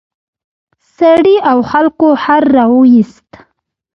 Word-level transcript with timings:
سړي 0.97 1.35
او 1.51 1.57
خلکو 1.71 2.07
خر 2.21 2.43
راوویست. 2.55 3.29